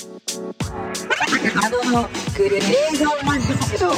[0.00, 3.94] あのグレーゾーンマジック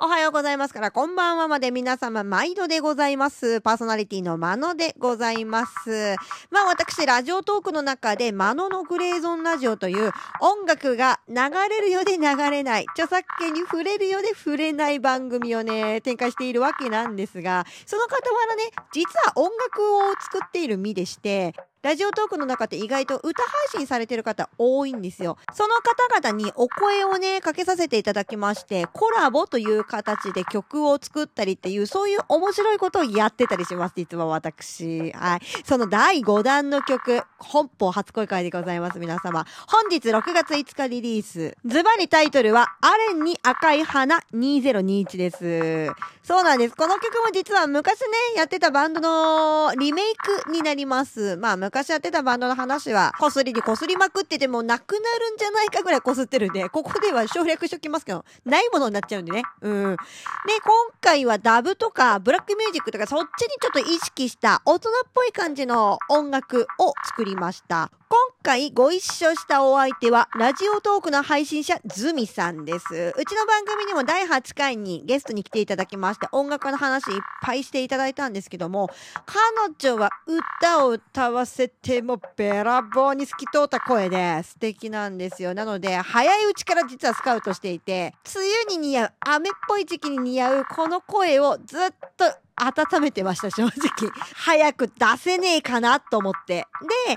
[0.00, 3.60] おはようございますから、こんばんはまで皆様、毎度でございます。
[3.60, 6.16] パーソナリティのマノでございます。
[6.50, 11.34] まあ私、ラジオトークの中で、マノのグレーゾンラジオという音楽が流
[11.68, 18.18] れるようで流れない、著作権に触れるようで触れない番組をね、展開しているわけなんですが、その傍
[18.48, 25.38] らね、実は音楽を作っている身でして、ラジオトークの中って意外と歌配信されてる方多いんですよ。
[25.54, 35.12] その方々にお声をね、かけさせていただきまして、コラボという形で曲を作ったりっていう、そういう面白いことをやってたりします、実は私。
[35.12, 35.40] はい。
[35.64, 39.46] その第5弾の曲、本邦初公開でございます、皆様。
[39.68, 41.56] 本日6月5日リリース。
[41.64, 45.92] ズバリタイトルは、アレンに赤い花2021です。
[46.28, 46.76] そうなんです。
[46.76, 48.06] この曲も実は昔ね、
[48.36, 51.38] やってたバンドのリメイクになります。
[51.38, 59.42] まあ昔やってたバンドの話は、こすりにこすりまくっててもなくなるんじゃないかぐらいこすってるんで、ここでは省略しときますけど、ないものになっちゃうんでね。
[59.62, 59.96] うん。
[59.96, 67.90] で、今回はダブとかブラックミュージックとかそっちにちょっと意識した大人っぽい感じの音楽を作りました。
[68.10, 68.18] 今
[68.48, 73.12] 回ご一緒したお相手は、ラジオトークの配信者、ズミさんです。
[73.14, 78.88] うちの番組にも第8回にゲストに来ていただきまして、音楽の話いっぱいしていただいたんですけども、
[79.26, 79.38] 彼
[79.78, 85.52] 女は歌を歌わせてもべらぼうに透き通った声で素敵なんですよ。
[85.52, 92.24] なので、早いうちから実はスカウトしていて、梅雨に似合う、雨っぽい時期に似合うこの声をずっと
[92.56, 94.10] 温めてました、正直。
[94.34, 96.66] 早く出せねえかなと思って。
[97.06, 97.14] で、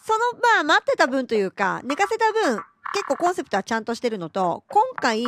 [0.00, 2.62] その、まあ、待ってた分というか、寝かせた分、
[2.94, 5.24] 結構コンセプトはちゃんとしてるのと、今回、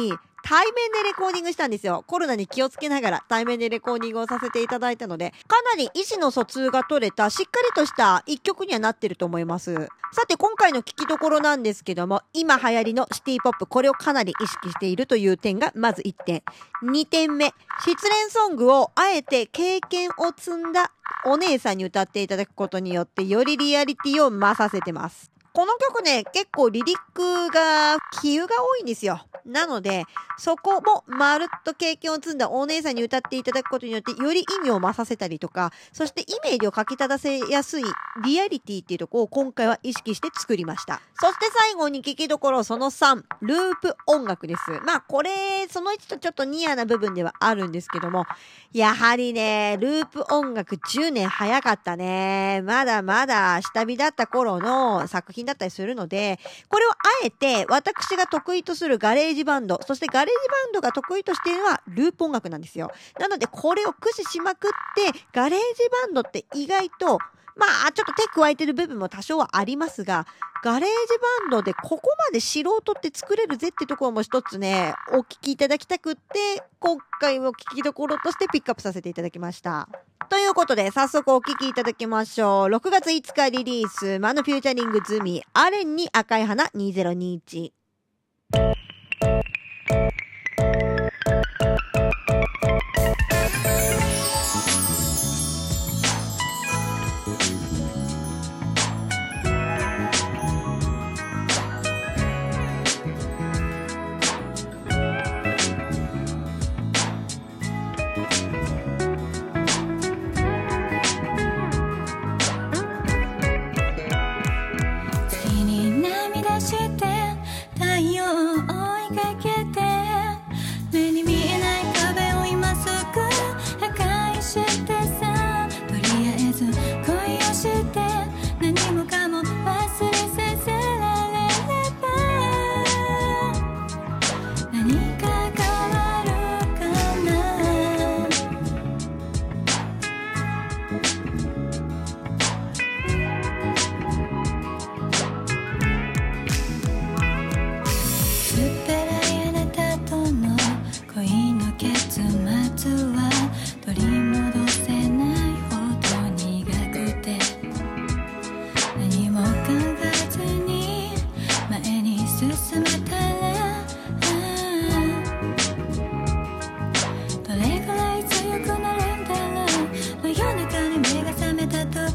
[0.46, 2.04] 対面でレコーディングしたんですよ。
[2.06, 9.74] コロナに気をつけながら対面でレコーディングをさせていただいたので、かなり意思の疎通が取れた、しっかりとした一曲にはなってると思います。
[10.12, 16.42] さて、今回の聞きどころなんですけども、今流行りのシティポップ、これをかなり意識しているという点が、まず1点。
[16.82, 20.92] 2点目、失恋ソングをあえて経験を積んだ
[21.24, 25.30] お姉さんに歌っていただくことによって、よりリアリティを増させてます。
[25.54, 29.26] この曲ね、結構リリックが、比喩が多いんですよ。
[29.46, 30.04] なので、
[30.38, 37.84] そこもまるっと経験を積んだお姉さんに歌っていただくことによって、より意味を増させたりとか、そしてイメージを書き立たせやすい
[38.24, 41.00] リアリティっていうとこを今回は意識して作りました。
[41.20, 44.62] そして最後に聞きどころその3、ループ音楽です。
[44.84, 48.24] まあこれ、その1とちょっと near な部分ではあるんですけども、
[48.72, 52.62] やはりね、ループ音楽10年早かったね。
[52.62, 56.38] まだまだ下火だった頃の作品だったりするので、
[56.68, 56.94] これをあ
[57.24, 62.92] えて私が得意とするガレージバンド、そしてガレージバンドが得意としているのはループ音楽なんですよ。
[63.18, 67.18] なのでこれを駆使しまくって、ガレージバンドって意外と、
[67.56, 70.26] まあ、ちょっと手加えてる部分も多少はありますが、
[70.64, 79.88] ガレージバンドでここまで素人って作れるぜってところも一つね、お聞きいただきたくって、今回も聞きどころとしてピックアップさせていただきました。
[80.30, 82.74] ということで、早速お聞きいただきましょう。
[82.74, 87.72] 6月5日リリース、マノ featuring ズミ、アレンに赫い花2021。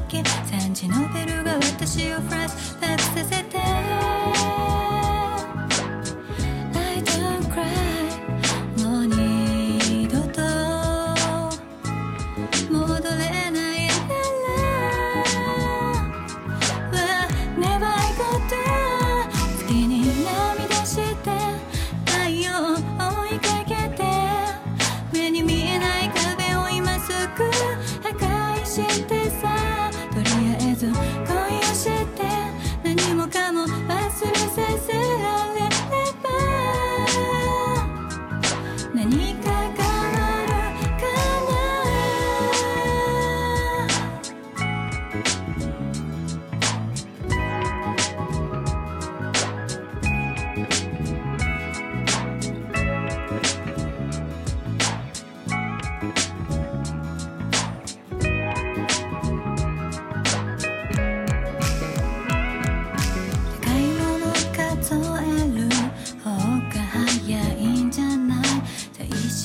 [0.09, 4.08] 時3時のベルが私をフラッシュバックさせて。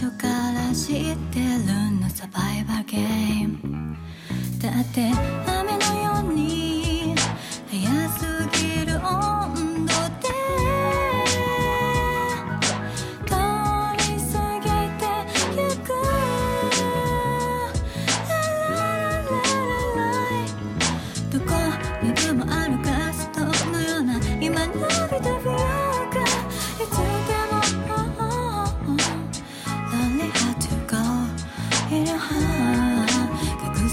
[0.05, 3.97] 初から知ってるのサバイバルゲーム。
[4.61, 5.54] だって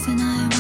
[0.01, 0.50] 隠せ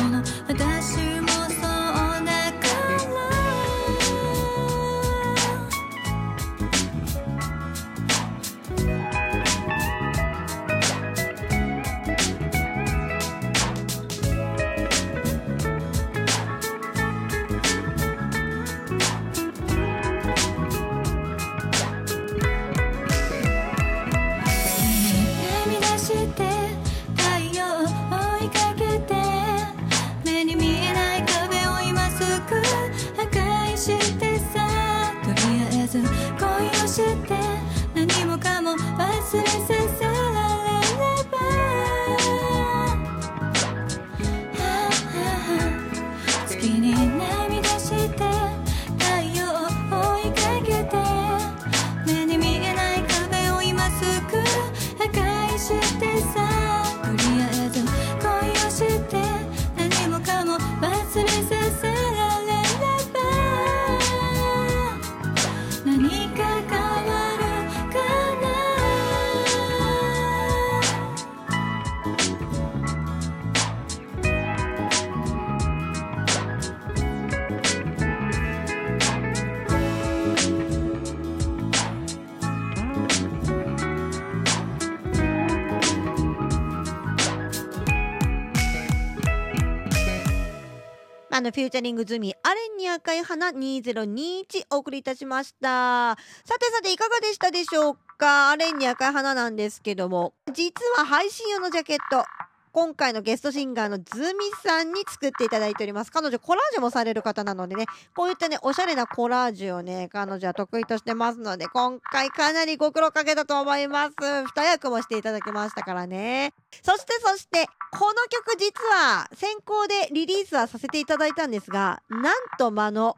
[91.33, 96.17] あの、フューチャリング済み、アレンに赤い花2021お送りいたしました。
[96.43, 98.49] さてさて、いかがでしたでしょうか？
[98.49, 102.25] アレンに赤い花なんですけども、実は配信用のジャケット、
[102.73, 106.11] 今回のゲストシンガーのズミさんに作っていただいております。
[106.11, 107.85] 彼女コラージュもされる方なのでね、
[108.15, 114.13] こういったね、おしゃれなコラージュをね、彼女は得意としてますので、今回かなりご苦労かけたと思います。
[114.45, 116.53] 二役もしていただきましたからね。
[116.81, 123.17] そしてそして、この曲実は先行でリリースはさせていただいたんですが、なんと間の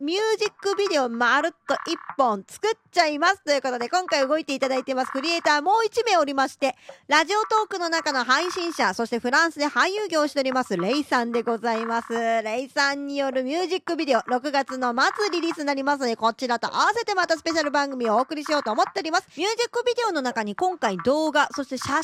[0.00, 6.76] ミュージックビデオまるっと一本作っちゃいますということで、今回動いていただいてますクリエイターもう一名おりまして、
[7.08, 12.12] ラジオトークの中の配信者、そしてフランスで俳優業をしております、レイさんでございます。
[12.12, 19.28] レイさんによるミュージックビデオ、6月の末リリースになりますので、こちらと合わせてまたスペシャル番組をお送りしようと思っております。
[19.36, 22.02] ミュージックビデオの中に今回動画、そして写真をね、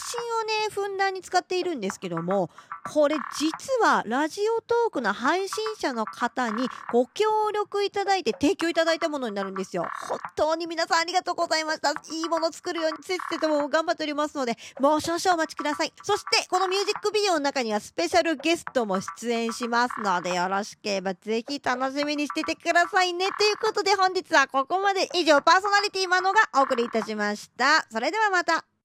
[0.71, 2.51] ふんだんに使っているんですけども、
[2.91, 3.53] これ実
[3.83, 9.87] はラジオトークの配信者の方にご協力いただいて提供いただいたものになるんですよ。
[10.09, 11.91] 本当に皆さんありがとうございました。
[11.91, 15.93] いいもの作るようにせっせとも頑張っておりますので、もう少々お待ちください。
[16.03, 23.29] そして、このミュージックビデオの中にはスペシャルゲストも出演しますので、よろしければぜひ楽しみにしててくださいね。
[23.39, 27.87] ということで本日はここまで以上パーソナリティマノがお送りいたしました。
[27.91, 28.78] それではまた。